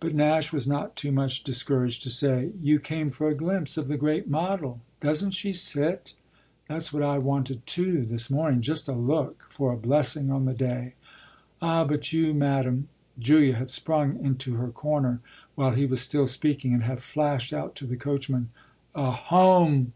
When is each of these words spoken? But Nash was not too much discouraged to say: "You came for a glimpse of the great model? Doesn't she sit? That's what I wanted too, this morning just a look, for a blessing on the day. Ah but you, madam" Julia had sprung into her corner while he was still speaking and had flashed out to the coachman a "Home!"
But 0.00 0.12
Nash 0.14 0.52
was 0.52 0.68
not 0.68 0.96
too 0.96 1.10
much 1.10 1.44
discouraged 1.44 2.02
to 2.02 2.10
say: 2.10 2.52
"You 2.60 2.78
came 2.78 3.10
for 3.10 3.30
a 3.30 3.34
glimpse 3.34 3.78
of 3.78 3.88
the 3.88 3.96
great 3.96 4.28
model? 4.28 4.82
Doesn't 5.00 5.30
she 5.30 5.54
sit? 5.54 6.12
That's 6.68 6.92
what 6.92 7.02
I 7.02 7.16
wanted 7.16 7.66
too, 7.66 8.04
this 8.04 8.28
morning 8.28 8.60
just 8.60 8.86
a 8.86 8.92
look, 8.92 9.46
for 9.48 9.72
a 9.72 9.78
blessing 9.78 10.30
on 10.30 10.44
the 10.44 10.52
day. 10.52 10.92
Ah 11.62 11.84
but 11.86 12.12
you, 12.12 12.34
madam" 12.34 12.90
Julia 13.18 13.54
had 13.54 13.70
sprung 13.70 14.18
into 14.22 14.56
her 14.56 14.68
corner 14.68 15.20
while 15.54 15.72
he 15.72 15.86
was 15.86 16.02
still 16.02 16.26
speaking 16.26 16.74
and 16.74 16.84
had 16.84 17.00
flashed 17.00 17.54
out 17.54 17.74
to 17.76 17.86
the 17.86 17.96
coachman 17.96 18.50
a 18.94 19.10
"Home!" 19.12 19.94